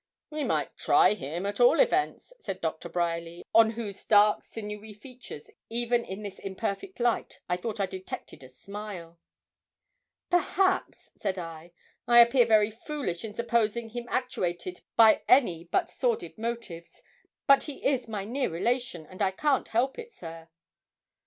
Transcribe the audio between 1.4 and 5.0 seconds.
at all events,' said Doctor Bryerly, on whose dark sinewy